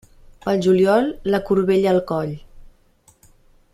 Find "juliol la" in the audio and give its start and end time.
0.67-1.41